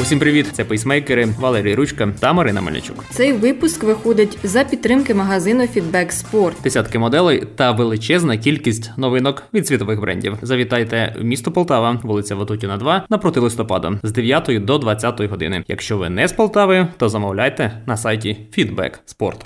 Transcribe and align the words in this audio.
Усім 0.00 0.18
привіт! 0.18 0.46
Це 0.52 0.64
пейсмейкери 0.64 1.28
Валерій 1.38 1.74
Ручка 1.74 2.12
та 2.20 2.32
Марина 2.32 2.60
Мельничук. 2.60 3.04
Цей 3.10 3.32
випуск 3.32 3.82
виходить 3.82 4.38
за 4.42 4.64
підтримки 4.64 5.14
магазину 5.14 5.62
Feedback 5.62 6.24
Sport. 6.24 6.52
Десятки 6.62 6.98
моделей 6.98 7.42
та 7.56 7.72
величезна 7.72 8.36
кількість 8.36 8.90
новинок 8.96 9.42
від 9.54 9.66
світових 9.66 10.00
брендів. 10.00 10.36
Завітайте 10.42 11.16
в 11.20 11.24
місто 11.24 11.52
Полтава, 11.52 12.00
вулиця 12.02 12.34
Ватутіна, 12.34 12.76
2, 12.76 13.06
напроти 13.10 13.40
листопада 13.40 13.92
з 14.02 14.12
9 14.12 14.64
до 14.64 14.78
20 14.78 15.20
години. 15.20 15.64
Якщо 15.68 15.98
ви 15.98 16.10
не 16.10 16.28
з 16.28 16.32
Полтави, 16.32 16.88
то 16.96 17.08
замовляйте 17.08 17.82
на 17.86 17.96
сайті 17.96 18.36
Feedback 18.58 18.92
Sport. 19.18 19.36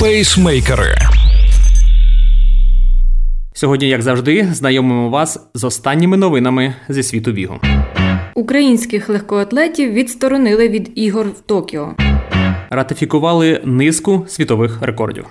Пейсмейкери. 0.00 0.94
Сьогодні, 3.52 3.88
як 3.88 4.02
завжди, 4.02 4.48
знайомимо 4.52 5.10
вас 5.10 5.50
з 5.54 5.64
останніми 5.64 6.16
новинами 6.16 6.74
зі 6.88 7.02
світу 7.02 7.32
бігу. 7.32 7.60
Українських 8.38 9.08
легкоатлетів 9.08 9.92
відсторонили 9.92 10.68
від 10.68 10.90
ігор 10.94 11.26
в 11.26 11.40
Токіо. 11.40 11.94
Ратифікували 12.70 13.60
низку 13.64 14.24
світових 14.28 14.82
рекордів. 14.82 15.26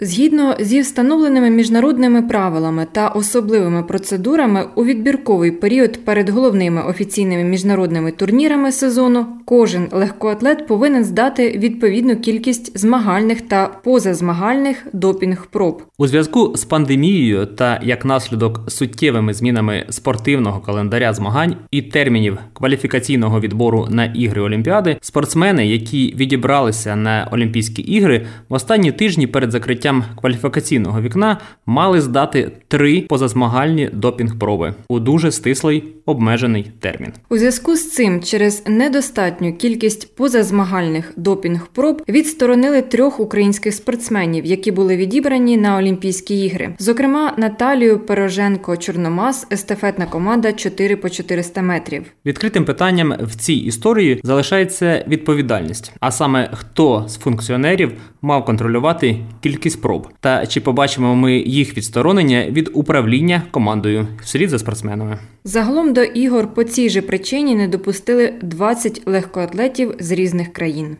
Згідно 0.00 0.56
зі 0.60 0.80
встановленими 0.80 1.50
міжнародними 1.50 2.22
правилами 2.22 2.86
та 2.92 3.08
особливими 3.08 3.82
процедурами 3.82 4.64
у 4.74 4.84
відбірковий 4.84 5.50
період 5.50 6.04
перед 6.04 6.28
головними 6.28 6.82
офіційними 6.82 7.44
міжнародними 7.44 8.12
турнірами 8.12 8.72
сезону 8.72 9.26
кожен 9.44 9.88
легкоатлет 9.92 10.66
повинен 10.66 11.04
здати 11.04 11.50
відповідну 11.58 12.16
кількість 12.16 12.78
змагальних 12.78 13.40
та 13.40 13.66
позазмагальних 13.66 14.86
допінг-проб. 14.92 15.82
У 15.98 16.06
зв'язку 16.06 16.52
з 16.56 16.64
пандемією 16.64 17.46
та 17.46 17.80
як 17.82 18.04
наслідок 18.04 18.60
суттєвими 18.68 19.34
змінами 19.34 19.86
спортивного 19.90 20.60
календаря 20.60 21.12
змагань 21.12 21.56
і 21.70 21.82
термінів 21.82 22.38
кваліфікаційного 22.52 23.40
відбору 23.40 23.86
на 23.90 24.04
ігри 24.04 24.42
Олімпіади, 24.42 24.96
спортсмени, 25.00 25.66
які 25.66 26.14
відібралися 26.16 26.96
на 26.96 27.28
Олімпійські 27.32 27.82
ігри, 27.82 28.26
в 28.48 28.54
останні 28.54 28.92
тижні 28.92 29.26
перед 29.26 29.50
закриттям 29.50 29.87
кваліфікаційного 30.20 31.00
вікна 31.00 31.38
мали 31.66 32.00
здати 32.00 32.50
три 32.68 33.00
позазмагальні 33.00 33.90
допінг-проби 33.92 34.74
у 34.88 35.00
дуже 35.00 35.32
стислий 35.32 35.84
обмежений 36.06 36.70
термін. 36.80 37.12
У 37.28 37.38
зв'язку 37.38 37.76
з 37.76 37.90
цим 37.90 38.22
через 38.22 38.62
недостатню 38.66 39.52
кількість 39.52 40.16
позазмагальних 40.16 41.12
допінг-проб 41.16 42.02
відсторонили 42.08 42.82
трьох 42.82 43.20
українських 43.20 43.74
спортсменів, 43.74 44.44
які 44.44 44.72
були 44.72 44.96
відібрані 44.96 45.56
на 45.56 45.76
Олімпійські 45.76 46.44
ігри. 46.44 46.74
Зокрема, 46.78 47.34
Наталію 47.36 47.98
Пероженко 47.98 48.76
Чорномас, 48.76 49.46
естафетна 49.52 50.06
команда 50.06 50.52
4 50.52 50.96
по 50.96 51.10
400 51.10 51.62
метрів. 51.62 52.02
Відкритим 52.26 52.64
питанням 52.64 53.14
в 53.20 53.34
цій 53.34 53.54
історії 53.54 54.20
залишається 54.22 55.04
відповідальність, 55.08 55.92
а 56.00 56.10
саме 56.10 56.50
хто 56.52 57.04
з 57.08 57.18
функціонерів 57.18 57.92
мав 58.22 58.44
контролювати 58.44 59.18
кількість 59.40 59.77
проб, 59.80 60.08
та 60.20 60.46
чи 60.46 60.60
побачимо 60.60 61.14
ми 61.14 61.36
їх 61.36 61.76
відсторонення 61.76 62.46
від 62.50 62.70
управління 62.74 63.42
командою 63.50 64.06
вслід 64.22 64.50
за 64.50 64.58
спортсменами. 64.58 65.18
Загалом 65.44 65.92
до 65.92 66.02
ігор 66.02 66.54
по 66.54 66.64
цій 66.64 66.90
же 66.90 67.02
причині 67.02 67.54
не 67.54 67.68
допустили 67.68 68.34
20 68.42 69.02
легкоатлетів 69.06 69.94
з 69.98 70.12
різних 70.12 70.52
країн. 70.52 70.96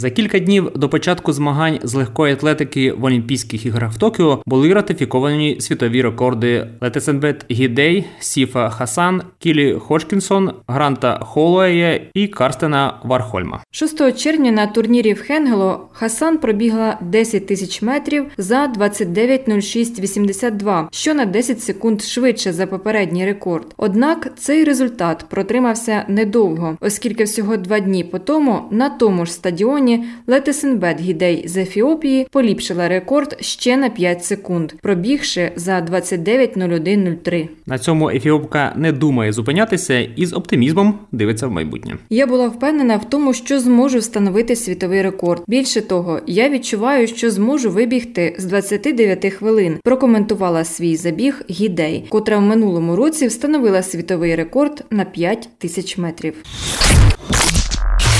За 0.00 0.10
кілька 0.10 0.38
днів 0.38 0.70
до 0.74 0.88
початку 0.88 1.32
змагань 1.32 1.78
з 1.82 1.94
легкої 1.94 2.32
атлетики 2.32 2.92
в 2.92 3.04
Олімпійських 3.04 3.66
іграх 3.66 3.92
в 3.92 3.98
Токіо 3.98 4.42
були 4.46 4.74
ратифіковані 4.74 5.60
світові 5.60 6.02
рекорди 6.02 6.66
Летесенбет 6.80 7.44
Гідей, 7.50 8.04
Сіфан 8.20 8.70
Хасан, 8.70 9.22
Кілі 9.38 9.74
Ходжкінсон, 9.74 10.52
Гранта 10.66 11.18
Холуея 11.22 12.00
і 12.14 12.28
Карстена 12.28 13.00
Вархольма. 13.04 13.60
6 13.70 14.18
червня 14.18 14.50
на 14.50 14.66
турнірі 14.66 15.12
в 15.12 15.20
Хенгело 15.20 15.88
Хасан 15.92 16.38
пробігла 16.38 16.98
10 17.00 17.46
тисяч 17.46 17.82
метрів 17.82 18.26
за 18.38 18.66
29.06.82, 18.66 20.86
що 20.90 21.14
на 21.14 21.24
10 21.24 21.62
секунд 21.62 22.02
швидше 22.02 22.52
за 22.52 22.66
попередній 22.66 23.26
рекорд. 23.26 23.66
Однак 23.76 24.38
цей 24.38 24.64
результат 24.64 25.24
протримався 25.28 26.04
недовго, 26.08 26.76
оскільки 26.80 27.24
всього 27.24 27.56
два 27.56 27.80
дні 27.80 28.04
по 28.04 28.18
тому 28.18 28.62
на 28.70 28.88
тому 28.88 29.26
ж 29.26 29.32
стадіоні 29.32 29.89
Летесенбет 30.26 31.00
Гідей 31.00 31.48
з 31.48 31.56
Ефіопії 31.56 32.26
поліпшила 32.30 32.88
рекорд 32.88 33.36
ще 33.40 33.76
на 33.76 33.90
5 33.90 34.24
секунд, 34.24 34.72
пробігши 34.82 35.52
за 35.56 35.80
29.01.03. 35.80 37.48
На 37.66 37.78
цьому 37.78 38.10
ефіопка 38.10 38.72
не 38.76 38.92
думає 38.92 39.32
зупинятися 39.32 40.00
і 40.00 40.26
з 40.26 40.32
оптимізмом 40.32 40.98
дивиться 41.12 41.46
в 41.46 41.50
майбутнє. 41.50 41.96
Я 42.10 42.26
була 42.26 42.48
впевнена 42.48 42.96
в 42.96 43.10
тому, 43.10 43.34
що 43.34 43.60
зможу 43.60 43.98
встановити 43.98 44.56
світовий 44.56 45.02
рекорд. 45.02 45.42
Більше 45.46 45.80
того, 45.80 46.20
я 46.26 46.48
відчуваю, 46.48 47.06
що 47.06 47.30
зможу 47.30 47.70
вибігти 47.70 48.36
з 48.38 48.44
29 48.44 49.32
хвилин. 49.32 49.76
Прокоментувала 49.84 50.64
свій 50.64 50.96
забіг 50.96 51.42
Гідей, 51.50 52.04
котра 52.08 52.38
в 52.38 52.42
минулому 52.42 52.96
році 52.96 53.26
встановила 53.26 53.82
світовий 53.82 54.34
рекорд 54.34 54.84
на 54.90 55.04
5 55.04 55.48
тисяч 55.58 55.98
метрів. 55.98 56.34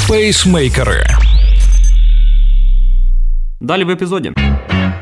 Пейсмейкери. 0.08 1.06
Далі 3.60 3.84
в 3.84 3.90
епізоді. 3.90 4.32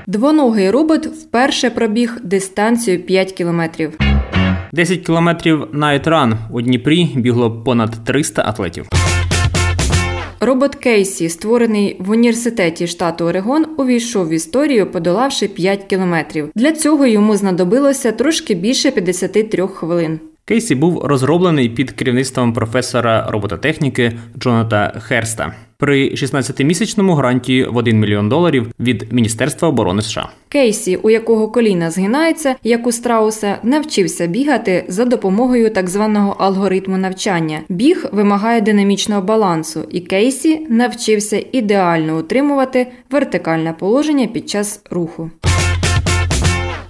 Двоногий 0.06 0.70
робот 0.70 1.06
вперше 1.06 1.70
пробіг 1.70 2.16
дистанцію 2.22 3.02
5 3.02 3.32
кілометрів. 3.32 3.98
10 4.72 4.98
кілометрів 5.06 5.62
Night 5.62 6.04
Run 6.04 6.36
у 6.50 6.60
Дніпрі 6.60 7.08
бігло 7.16 7.50
понад 7.50 8.04
300 8.04 8.42
атлетів. 8.46 8.88
Робот 10.40 10.74
Кейсі, 10.74 11.28
створений 11.28 11.96
в 12.00 12.10
університеті 12.10 12.86
штату 12.86 13.24
Орегон, 13.24 13.66
увійшов 13.78 14.28
в 14.28 14.32
історію, 14.32 14.90
подолавши 14.90 15.48
5 15.48 15.84
кілометрів. 15.84 16.50
Для 16.54 16.72
цього 16.72 17.06
йому 17.06 17.36
знадобилося 17.36 18.12
трошки 18.12 18.54
більше 18.54 18.90
53 18.90 19.66
хвилин. 19.68 20.20
Кейсі 20.44 20.74
був 20.74 21.04
розроблений 21.04 21.68
під 21.68 21.90
керівництвом 21.90 22.52
професора 22.52 23.26
робототехніки 23.30 24.12
Джоната 24.38 25.00
Херста 25.00 25.52
при 25.78 26.10
16-місячному 26.10 27.14
гранті 27.14 27.64
в 27.64 27.76
1 27.76 28.00
мільйон 28.00 28.28
доларів 28.28 28.66
від 28.80 29.12
Міністерства 29.12 29.68
оборони 29.68 30.02
США. 30.02 30.28
Кейсі, 30.48 30.96
у 30.96 31.10
якого 31.10 31.48
коліна 31.48 31.90
згинається, 31.90 32.54
як 32.64 32.86
у 32.86 32.92
страуса, 32.92 33.58
навчився 33.62 34.26
бігати 34.26 34.84
за 34.88 35.04
допомогою 35.04 35.70
так 35.70 35.88
званого 35.88 36.36
алгоритму 36.38 36.98
навчання. 36.98 37.60
Біг 37.68 38.06
вимагає 38.12 38.60
динамічного 38.60 39.22
балансу, 39.22 39.80
і 39.90 40.00
Кейсі 40.00 40.66
навчився 40.68 41.44
ідеально 41.52 42.18
утримувати 42.18 42.86
вертикальне 43.10 43.72
положення 43.72 44.26
під 44.26 44.50
час 44.50 44.82
руху. 44.90 45.30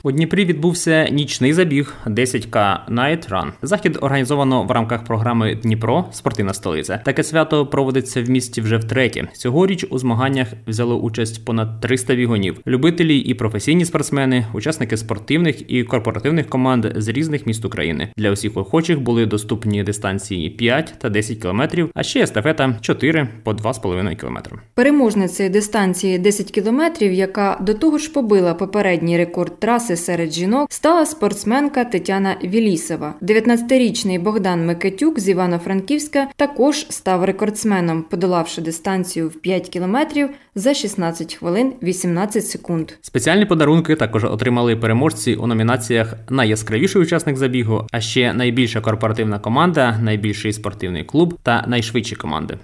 У 0.09 0.13
Дніпрі 0.13 0.45
відбувся 0.45 1.09
нічний 1.09 1.53
забіг 1.53 1.95
10К 2.07 2.79
Night 2.89 3.31
Run. 3.31 3.51
Захід 3.63 3.99
організовано 4.01 4.63
в 4.63 4.71
рамках 4.71 5.05
програми 5.05 5.55
Дніпро 5.55 6.05
Спортивна 6.13 6.55
столиця. 6.55 7.01
Таке 7.05 7.23
свято 7.23 7.67
проводиться 7.67 8.23
в 8.23 8.31
місті 8.31 8.61
вже 8.61 8.77
втретє. 8.77 9.29
Цьогоріч 9.33 9.87
у 9.91 9.99
змаганнях 9.99 10.49
взяло 10.67 10.97
участь 10.97 11.45
понад 11.45 11.81
300 11.81 12.15
бігунів, 12.15 12.61
любителі 12.67 13.19
і 13.19 13.35
професійні 13.35 13.85
спортсмени, 13.85 14.47
учасники 14.55 14.97
спортивних 14.97 15.71
і 15.71 15.85
корпоративних 15.85 16.49
команд 16.49 16.87
з 16.97 17.09
різних 17.09 17.47
міст 17.47 17.65
України. 17.65 18.09
Для 18.17 18.31
усіх 18.31 18.57
охочих 18.57 19.01
були 19.01 19.27
доступні 19.27 19.83
дистанції 19.83 20.51
5 20.51 20.95
та 20.99 21.09
10 21.09 21.39
кілометрів, 21.39 21.91
а 21.95 22.03
ще 22.03 22.21
естафета 22.21 22.77
4 22.81 23.29
по 23.43 23.53
2,5 23.53 24.17
кілометри. 24.17 24.57
Переможницею 24.75 25.51
дистанції 25.51 26.19
10 26.19 26.51
кілометрів, 26.51 27.13
яка 27.13 27.59
до 27.61 27.75
того 27.75 27.99
ж 27.99 28.13
побила 28.13 28.55
попередній 28.55 29.19
рекорд 29.19 29.61
траси 29.61 29.98
серед 29.99 30.33
жінок 30.33 30.73
стала 30.73 31.07
спортсменка 31.07 31.85
Тетяна 31.85 32.37
Вілісова. 32.45 33.15
19-річний 33.23 34.21
Богдан 34.21 34.67
Микитюк 34.67 35.21
з 35.21 35.29
Івано-Франківська 35.29 36.27
також 36.37 36.87
став 36.89 37.25
рекордсменом, 37.25 38.03
подолавши 38.03 38.61
дистанцію 38.61 39.29
в 39.29 39.33
5 39.33 39.69
кілометрів 39.69 40.29
за 40.55 40.75
16 40.75 41.35
хвилин 41.35 41.73
18 41.83 42.47
секунд. 42.47 42.93
Спеціальні 43.01 43.47
подарунки 43.47 43.97
також 43.97 44.25
отримали 44.25 44.77
переможці 44.77 45.35
у 45.35 45.47
номінаціях 45.47 46.15
Найяскравіший 46.31 47.03
учасник 47.03 47.37
забігу, 47.37 47.87
а 47.93 48.01
ще 48.01 48.33
найбільша 48.33 48.81
корпоративна 48.81 49.39
команда, 49.39 49.99
найбільший 50.03 50.53
спортивний 50.53 51.05
клуб 51.05 51.39
та 51.43 51.65
найшвидші 51.67 52.17
команди. 52.17 52.59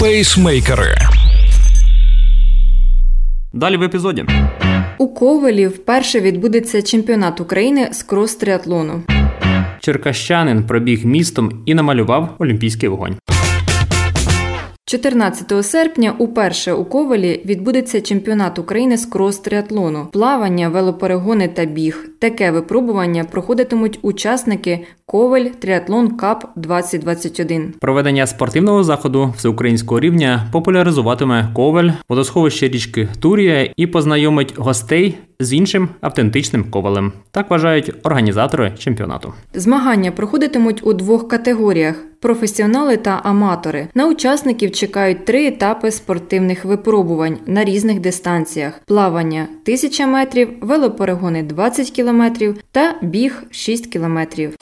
Пейсмейкери. 0.00 0.94
Далі 3.52 3.76
в 3.76 3.82
епізоді. 3.82 4.24
У 4.98 5.08
Ковелі 5.08 5.66
вперше 5.66 6.20
відбудеться 6.20 6.82
чемпіонат 6.82 7.40
України 7.40 7.88
з 7.92 8.08
крос-триатлону. 8.08 9.00
Черкащанин 9.80 10.66
пробіг 10.66 11.06
містом 11.06 11.62
і 11.66 11.74
намалював 11.74 12.34
олімпійський 12.38 12.88
вогонь. 12.88 13.16
14 14.86 15.66
серпня 15.66 16.14
уперше 16.18 16.72
у 16.72 16.84
Ковалі 16.84 17.42
відбудеться 17.44 18.00
чемпіонат 18.00 18.58
України 18.58 18.96
з 18.96 19.10
крос-триатлону, 19.12 20.06
плавання, 20.06 20.68
велоперегони 20.68 21.48
та 21.48 21.64
біг. 21.64 22.08
Таке 22.18 22.50
випробування 22.50 23.24
проходитимуть 23.24 23.98
учасники 24.02 24.86
Коваль 25.06 25.44
Тріатлон 25.44 26.16
Кап 26.16 26.44
2021. 26.56 27.74
Проведення 27.80 28.26
спортивного 28.26 28.84
заходу 28.84 29.34
всеукраїнського 29.36 30.00
рівня 30.00 30.48
популяризуватиме 30.52 31.48
Коваль, 31.54 31.90
водосховище 32.08 32.68
річки 32.68 33.08
Турія 33.20 33.72
і 33.76 33.86
познайомить 33.86 34.58
гостей 34.58 35.18
з 35.40 35.52
іншим 35.52 35.88
автентичним 36.00 36.70
ковалем. 36.70 37.12
Так 37.30 37.50
вважають 37.50 37.92
організатори 38.02 38.72
чемпіонату. 38.78 39.32
Змагання 39.54 40.10
проходитимуть 40.12 40.86
у 40.86 40.92
двох 40.92 41.28
категоріях: 41.28 42.04
професіонали 42.20 42.96
та 42.96 43.20
аматори. 43.24 43.88
На 43.94 44.08
учасників 44.08 44.72
чекають 44.72 45.24
три 45.24 45.46
етапи 45.46 45.90
спортивних 45.90 46.64
випробувань 46.64 47.38
на 47.46 47.64
різних 47.64 48.00
дистанціях: 48.00 48.80
плавання 48.86 49.42
1000 49.42 50.06
метрів, 50.06 50.48
велоперегони 50.60 51.42
20 51.42 51.90
кілометрів 51.90 52.56
та 52.72 52.94
біг 53.02 53.42
6 53.50 53.86
кілометрів. 53.86 54.54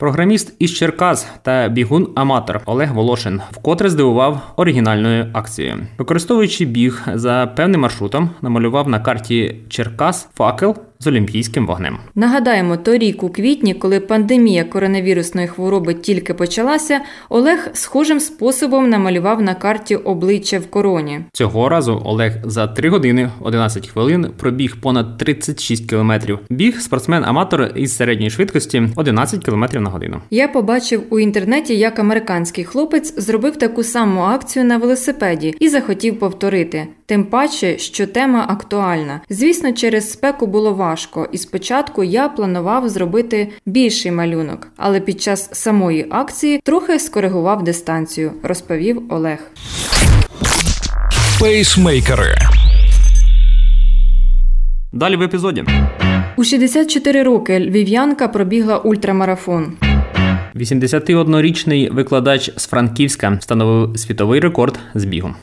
Програміст 0.00 0.54
із 0.58 0.74
Черкас 0.74 1.28
та 1.42 1.68
бігун-аматор 1.68 2.60
Олег 2.66 2.94
Волошин 2.94 3.40
вкотре 3.50 3.90
здивував 3.90 4.52
оригінальною 4.56 5.30
акцією. 5.32 5.86
Використовуючи 5.98 6.64
біг 6.64 7.02
за 7.14 7.52
певним 7.56 7.80
маршрутом, 7.80 8.30
намалював 8.42 8.88
на 8.88 9.00
карті 9.00 9.56
Черкас 9.68 10.28
факел 10.34 10.76
з 11.00 11.06
олімпійським 11.06 11.66
вогнем. 11.66 11.98
Нагадаємо, 12.14 12.76
торік 12.76 13.22
у 13.22 13.28
квітні, 13.28 13.74
коли 13.74 14.00
пандемія 14.00 14.64
коронавірусної 14.64 15.46
хвороби 15.46 15.94
тільки 15.94 16.34
почалася, 16.34 17.00
Олег 17.28 17.68
схожим 17.72 18.20
способом 18.20 18.90
намалював 18.90 19.42
на 19.42 19.54
карті 19.54 19.96
обличчя 19.96 20.58
в 20.58 20.66
короні. 20.66 21.20
Цього 21.32 21.68
разу 21.68 22.02
Олег 22.04 22.32
за 22.44 22.66
3 22.66 22.88
години 22.88 23.30
11 23.40 23.88
хвилин 23.88 24.26
пробіг 24.36 24.80
понад 24.80 25.18
36 25.18 25.88
кілометрів. 25.88 26.38
Біг 26.50 26.78
спортсмен-аматор 26.78 27.78
із 27.78 27.96
середньої 27.96 28.30
швидкості 28.30 28.82
11 28.96 29.44
кілометрів 29.44 29.80
на 29.80 29.90
годину. 29.90 30.20
Я 30.30 30.48
побачив 30.48 31.02
у 31.10 31.18
інтернеті, 31.18 31.78
як 31.78 31.98
американський 31.98 32.64
хлопець 32.64 33.14
зробив 33.18 33.56
таку 33.56 33.82
саму 33.82 34.20
акцію 34.20 34.64
на 34.64 34.76
велосипеді 34.76 35.54
і 35.60 35.68
захотів 35.68 36.18
повторити. 36.18 36.86
Тим 37.08 37.24
паче, 37.24 37.78
що 37.78 38.06
тема 38.06 38.46
актуальна. 38.48 39.20
Звісно, 39.30 39.72
через 39.72 40.10
спеку 40.10 40.46
було 40.46 40.74
важко, 40.74 41.28
і 41.32 41.38
спочатку 41.38 42.04
я 42.04 42.28
планував 42.28 42.88
зробити 42.88 43.48
більший 43.66 44.12
малюнок, 44.12 44.68
але 44.76 45.00
під 45.00 45.22
час 45.22 45.48
самої 45.52 46.06
акції 46.10 46.60
трохи 46.64 46.98
скоригував 46.98 47.64
дистанцію, 47.64 48.32
розповів 48.42 49.02
Олег. 49.08 49.38
Пейсмейкери. 51.40 52.34
Далі 54.92 55.16
в 55.16 55.22
епізоді. 55.22 55.64
У 56.36 56.44
64 56.44 57.22
роки 57.22 57.60
львів'янка 57.60 58.28
пробігла 58.28 58.78
ультрамарафон. 58.78 59.72
81-річний 60.54 61.92
викладач 61.92 62.50
з 62.56 62.66
Франківська 62.66 63.30
встановив 63.40 63.98
світовий 63.98 64.40
рекорд 64.40 64.78
з 64.94 65.04
бігу. 65.04 65.34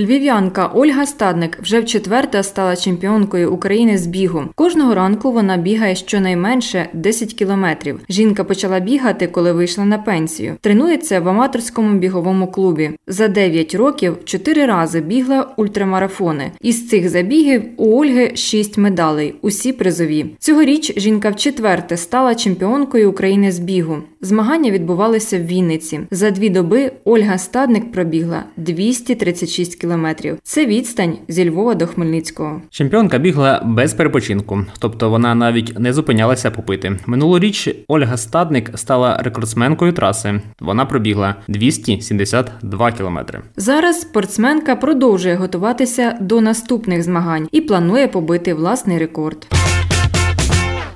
Львів'янка 0.00 0.70
Ольга 0.74 1.06
Стадник 1.06 1.58
вже 1.62 1.80
вчетверте 1.80 2.42
стала 2.42 2.76
чемпіонкою 2.76 3.52
України 3.52 3.98
з 3.98 4.06
бігу. 4.06 4.42
Кожного 4.54 4.94
ранку 4.94 5.32
вона 5.32 5.56
бігає 5.56 5.94
щонайменше 5.94 6.88
10 6.92 7.34
кілометрів. 7.34 8.00
Жінка 8.08 8.44
почала 8.44 8.80
бігати, 8.80 9.26
коли 9.26 9.52
вийшла 9.52 9.84
на 9.84 9.98
пенсію. 9.98 10.56
Тренується 10.60 11.20
в 11.20 11.28
аматорському 11.28 11.98
біговому 11.98 12.46
клубі. 12.46 12.90
За 13.06 13.28
9 13.28 13.74
років 13.74 14.16
4 14.24 14.66
рази 14.66 15.00
бігла 15.00 15.54
ультрамарафони. 15.56 16.52
Із 16.60 16.88
цих 16.88 17.08
забігів 17.08 17.62
у 17.76 18.00
Ольги 18.00 18.36
6 18.36 18.78
медалей, 18.78 19.34
усі 19.42 19.72
призові. 19.72 20.26
Цьогоріч 20.38 20.98
жінка 20.98 21.30
вчетверте 21.30 21.96
стала 21.96 22.34
чемпіонкою 22.34 23.10
України 23.10 23.52
з 23.52 23.58
бігу. 23.58 23.96
Змагання 24.22 24.70
відбувалися 24.70 25.38
в 25.38 25.46
Вінниці. 25.46 26.00
За 26.10 26.30
дві 26.30 26.50
доби 26.50 26.92
Ольга 27.04 27.38
Стадник 27.38 27.92
пробігла 27.92 28.44
236 28.56 29.80
кілометрів. 29.80 30.38
Це 30.42 30.66
відстань 30.66 31.18
зі 31.28 31.50
Львова 31.50 31.74
до 31.74 31.86
Хмельницького. 31.86 32.62
Чемпіонка 32.70 33.18
бігла 33.18 33.62
без 33.64 33.94
перепочинку, 33.94 34.66
тобто 34.78 35.10
вона 35.10 35.34
навіть 35.34 35.78
не 35.78 35.92
зупинялася 35.92 36.50
попити. 36.50 36.98
Минулоріч 37.06 37.68
Ольга 37.88 38.16
Стадник 38.16 38.70
стала 38.74 39.16
рекордсменкою 39.16 39.92
траси. 39.92 40.40
Вона 40.60 40.86
пробігла 40.86 41.34
272 41.48 42.92
кілометри. 42.92 43.40
Зараз 43.56 44.00
спортсменка 44.00 44.76
продовжує 44.76 45.34
готуватися 45.34 46.18
до 46.20 46.40
наступних 46.40 47.02
змагань 47.02 47.48
і 47.52 47.60
планує 47.60 48.08
побити 48.08 48.54
власний 48.54 48.98
рекорд. 48.98 49.46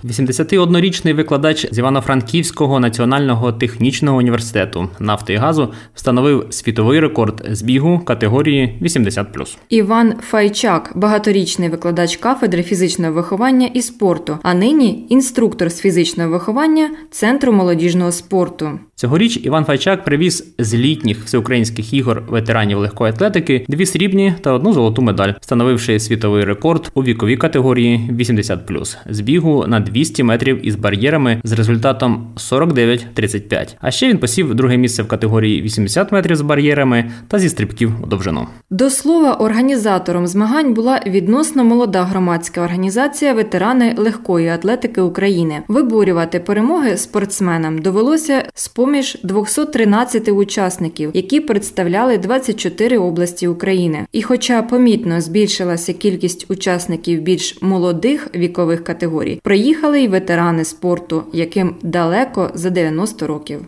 81-річний 0.04 1.14
викладач 1.14 1.66
з 1.72 1.78
Івано-Франківського 1.78 2.80
національного 2.80 3.52
технічного 3.52 4.18
університету 4.18 4.88
нафти 5.00 5.32
і 5.32 5.36
газу 5.36 5.72
встановив 5.94 6.46
світовий 6.50 7.00
рекорд 7.00 7.46
з 7.50 7.62
бігу 7.62 7.98
категорії 7.98 8.78
80+. 8.82 9.56
Іван 9.68 10.14
Файчак, 10.20 10.92
багаторічний 10.94 11.68
викладач 11.68 12.16
кафедри 12.16 12.62
фізичного 12.62 13.12
виховання 13.12 13.66
і 13.66 13.82
спорту, 13.82 14.38
а 14.42 14.54
нині 14.54 15.06
інструктор 15.08 15.70
з 15.70 15.80
фізичного 15.80 16.30
виховання 16.30 16.90
Центру 17.10 17.52
молодіжного 17.52 18.12
спорту. 18.12 18.78
Цьогоріч 18.94 19.40
Іван 19.42 19.64
Файчак 19.64 20.04
привіз 20.04 20.54
з 20.58 20.74
літніх 20.74 21.24
всеукраїнських 21.24 21.92
ігор 21.92 22.22
ветеранів 22.28 22.78
легкої 22.78 23.12
атлетики 23.12 23.64
дві 23.68 23.86
срібні 23.86 24.34
та 24.40 24.52
одну 24.52 24.72
золоту 24.72 25.02
медаль, 25.02 25.32
встановивши 25.40 26.00
світовий 26.00 26.44
рекорд 26.44 26.90
у 26.94 27.04
віковій 27.04 27.36
категорії 27.36 28.10
80+, 28.12 28.96
з 29.10 29.20
бігу 29.20 29.66
на 29.66 29.80
200 29.94 30.23
метрів 30.23 30.67
із 30.67 30.76
бар'єрами 30.76 31.41
з 31.44 31.52
результатом 31.52 32.26
49-35. 32.37 33.76
А 33.81 33.91
ще 33.91 34.08
він 34.08 34.19
посів 34.19 34.55
друге 34.55 34.76
місце 34.76 35.02
в 35.02 35.08
категорії 35.08 35.62
80 35.62 36.12
метрів 36.12 36.37
з 36.37 36.41
бар'єрами 36.41 37.11
та 37.29 37.38
зі 37.38 37.49
стрибків 37.49 37.93
у 38.02 38.06
довжину. 38.06 38.46
До 38.70 38.91
слова, 38.91 39.32
організатором 39.32 40.26
змагань 40.26 40.75
була 40.75 41.00
відносно 41.06 41.64
молода 41.64 42.05
громадська 42.05 42.61
організація 42.61 43.32
Ветерани 43.35 43.94
легкої 43.99 44.49
атлетики 44.49 45.00
України. 45.00 45.62
Виборювати 45.69 46.41
перемоги 46.41 46.96
спортсменам 46.96 47.79
довелося 47.79 48.43
з 48.55 48.69
поміж 48.69 49.19
213 49.23 50.29
учасників, 50.29 51.11
які 51.14 51.41
представляли 51.41 52.19
24 52.19 52.99
області 52.99 53.49
України. 53.49 54.06
І, 54.12 54.23
хоча 54.23 54.62
помітно 54.62 55.20
збільшилася 55.20 55.93
кількість 55.93 56.50
учасників 56.50 57.20
більш 57.20 57.62
молодих 57.62 58.29
вікових 58.35 58.85
категорій, 58.85 59.41
приїхали 59.84 60.04
й 60.04 60.08
ветерани 60.08 60.64
спорту, 60.64 61.24
яким 61.32 61.74
далеко 61.82 62.50
за 62.55 62.70
90 62.70 63.26
років. 63.26 63.60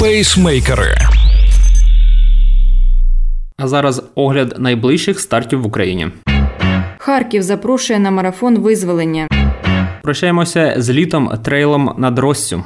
Пейсмейкери. 0.00 0.94
А 3.58 3.68
зараз 3.68 4.02
огляд 4.14 4.54
найближчих 4.58 5.20
стартів 5.20 5.62
в 5.62 5.66
Україні. 5.66 6.08
Харків 6.98 7.42
запрошує 7.42 7.98
на 7.98 8.10
марафон 8.10 8.58
визволення. 8.58 9.28
Прощаємося 10.02 10.74
з 10.78 10.90
літом 10.90 11.30
трейлом 11.44 11.94
над 11.98 12.18
Россю. 12.18 12.64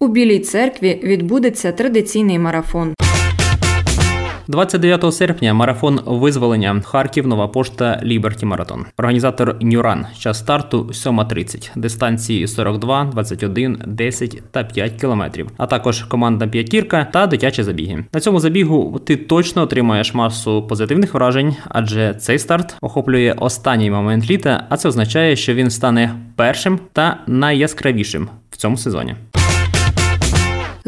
У 0.00 0.08
Білій 0.08 0.38
церкві 0.38 1.00
відбудеться 1.04 1.72
традиційний 1.72 2.38
марафон. 2.38 2.94
29 4.50 5.14
серпня 5.14 5.54
марафон 5.54 6.00
визволення 6.06 6.80
Харків, 6.84 7.26
Нова 7.26 7.48
пошта 7.48 8.00
Ліберті 8.02 8.46
Маратон. 8.46 8.84
Організатор 8.96 9.56
Нюран. 9.60 10.06
Час 10.18 10.38
старту 10.38 10.82
7.30. 10.82 11.70
Дистанції 11.76 12.46
42, 12.46 13.04
21, 13.04 13.82
10 13.86 14.42
та 14.50 14.64
5 14.64 14.92
кілометрів. 14.92 15.50
А 15.56 15.66
також 15.66 16.02
командна 16.02 16.48
п'ятірка 16.48 17.06
та 17.12 17.26
дитячі 17.26 17.62
забіги. 17.62 18.04
На 18.12 18.20
цьому 18.20 18.40
забігу 18.40 19.00
ти 19.06 19.16
точно 19.16 19.62
отримаєш 19.62 20.14
масу 20.14 20.62
позитивних 20.62 21.14
вражень, 21.14 21.56
адже 21.68 22.14
цей 22.14 22.38
старт 22.38 22.76
охоплює 22.80 23.34
останній 23.38 23.90
момент 23.90 24.30
літа, 24.30 24.66
а 24.68 24.76
це 24.76 24.88
означає, 24.88 25.36
що 25.36 25.54
він 25.54 25.70
стане 25.70 26.14
першим 26.36 26.78
та 26.92 27.18
найяскравішим 27.26 28.28
в 28.50 28.56
цьому 28.56 28.76
сезоні. 28.76 29.14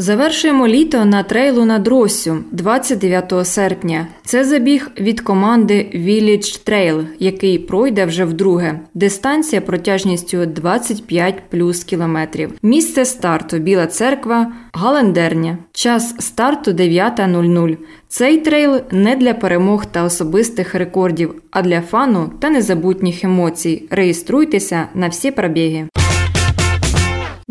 Завершуємо 0.03 0.69
літо 0.69 1.05
на 1.05 1.23
трейлу 1.23 1.65
над 1.65 1.89
Россю 1.89 2.37
29 2.51 3.35
серпня. 3.45 4.07
Це 4.25 4.45
забіг 4.45 4.91
від 5.01 5.21
команди 5.21 5.91
Village 5.95 6.69
Trail, 6.69 7.05
який 7.19 7.59
пройде 7.59 8.05
вже 8.05 8.25
вдруге. 8.25 8.81
Дистанція 8.95 9.61
протяжністю 9.61 10.47
25 10.47 11.43
плюс 11.51 11.85
кілометрів. 11.85 12.53
Місце 12.63 13.05
старту 13.05 13.59
Біла 13.59 13.87
церква, 13.87 14.53
Галендерня. 14.73 15.59
Час 15.73 16.15
старту 16.19 16.71
9.00. 16.71 17.77
Цей 18.09 18.39
трейл 18.39 18.81
не 18.91 19.17
для 19.17 19.35
перемог 19.35 19.87
та 19.87 20.05
особистих 20.05 20.75
рекордів, 20.75 21.35
а 21.51 21.63
для 21.63 21.81
фану 21.81 22.33
та 22.41 22.51
незабутніх 22.51 23.25
емоцій. 23.25 23.87
Реєструйтеся 23.91 24.87
на 24.95 25.09
всі 25.09 25.31
пробіги. 25.31 25.89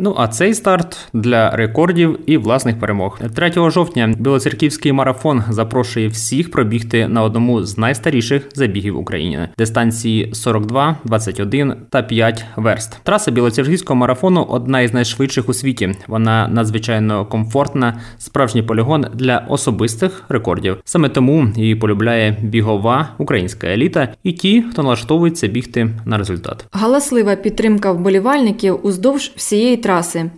Ну 0.03 0.15
а 0.17 0.27
цей 0.27 0.53
старт 0.53 0.97
для 1.13 1.49
рекордів 1.49 2.19
і 2.25 2.37
власних 2.37 2.79
перемог. 2.79 3.19
3 3.35 3.51
жовтня 3.69 4.15
Білоцерківський 4.19 4.91
марафон 4.91 5.43
запрошує 5.49 6.07
всіх 6.07 6.51
пробігти 6.51 7.07
на 7.07 7.23
одному 7.23 7.63
з 7.63 7.77
найстаріших 7.77 8.49
забігів 8.53 8.97
України 8.97 9.49
дистанції 9.57 10.29
42, 10.33 10.95
21 11.03 11.73
та 11.89 12.01
5 12.01 12.45
верст. 12.55 12.99
Траса 13.03 13.31
Білоцерківського 13.31 13.97
марафону 13.97 14.43
одна 14.43 14.81
із 14.81 14.93
найшвидших 14.93 15.49
у 15.49 15.53
світі. 15.53 15.95
Вона 16.07 16.47
надзвичайно 16.47 17.25
комфортна, 17.25 17.99
справжній 18.17 18.63
полігон 18.63 19.05
для 19.13 19.45
особистих 19.49 20.23
рекордів. 20.29 20.77
Саме 20.85 21.09
тому 21.09 21.47
її 21.55 21.75
полюбляє 21.75 22.37
бігова 22.41 23.09
українська 23.17 23.67
еліта 23.67 24.07
і 24.23 24.33
ті, 24.33 24.61
хто 24.61 24.83
налаштовується 24.83 25.47
бігти 25.47 25.89
на 26.05 26.17
результат. 26.17 26.65
Галаслива 26.71 27.35
підтримка 27.35 27.91
вболівальників 27.91 28.79
уздовж 28.83 29.31
всієї 29.35 29.77
траси. 29.77 29.90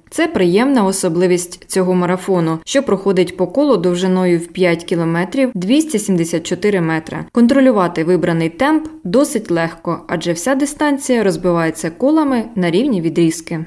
Це 0.10 0.28
приємна 0.28 0.86
особливість 0.86 1.66
цього 1.68 1.94
марафону, 1.94 2.60
що 2.66 2.84
проходить 2.84 3.38
по 3.38 3.48
колу 3.48 3.78
довжиною 3.78 4.40
в 4.40 4.48
5 4.48 4.84
кілометрів 4.84 5.52
274 5.54 6.82
метра. 6.82 7.26
Контролювати 7.32 8.04
вибраний 8.04 8.50
темп 8.50 8.88
досить 9.04 9.52
легко, 9.52 10.00
адже 10.08 10.34
вся 10.34 10.56
дистанція 10.56 11.24
розбивається 11.24 11.90
колами 11.90 12.44
на 12.56 12.72
рівні 12.72 13.02
відрізки. 13.02 13.66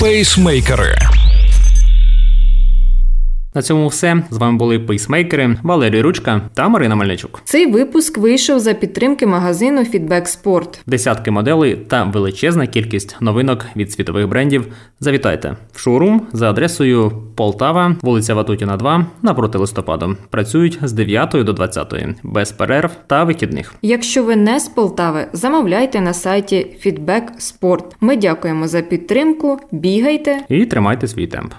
Пейсмейкери. 0.00 0.96
На 3.54 3.62
цьому 3.62 3.88
все 3.88 4.22
з 4.30 4.36
вами 4.36 4.58
були 4.58 4.78
пейсмейкери 4.78 5.56
Валерій 5.62 6.00
Ручка 6.00 6.40
та 6.54 6.68
Марина 6.68 6.94
Мельничук. 6.94 7.42
Цей 7.44 7.66
випуск 7.66 8.18
вийшов 8.18 8.60
за 8.60 8.74
підтримки 8.74 9.26
магазину 9.26 9.80
Feedback 9.80 10.42
Sport. 10.42 10.78
Десятки 10.86 11.30
моделей 11.30 11.76
та 11.76 12.04
величезна 12.04 12.66
кількість 12.66 13.16
новинок 13.20 13.66
від 13.76 13.92
світових 13.92 14.28
брендів. 14.28 14.66
Завітайте 15.00 15.56
в 15.72 15.78
шоурум 15.78 16.26
за 16.32 16.50
адресою 16.50 17.12
Полтава, 17.36 17.96
вулиця 18.02 18.34
Ватутіна, 18.34 18.76
2, 18.76 19.06
напроти 19.22 19.58
листопаду. 19.58 20.16
Працюють 20.30 20.78
з 20.82 20.92
9 20.92 21.30
до 21.30 21.52
20, 21.52 21.94
без 22.22 22.52
перерв 22.52 22.90
та 23.06 23.24
вихідних. 23.24 23.74
Якщо 23.82 24.24
ви 24.24 24.36
не 24.36 24.60
з 24.60 24.68
Полтави, 24.68 25.26
замовляйте 25.32 26.00
на 26.00 26.14
сайті 26.14 26.76
Feedback 26.86 27.22
Sport. 27.38 27.84
Ми 28.00 28.16
дякуємо 28.16 28.68
за 28.68 28.82
підтримку. 28.82 29.58
Бігайте 29.72 30.38
І 30.48 30.66
тримайте 30.66 31.08
свій 31.08 31.26
темп. 31.26 31.52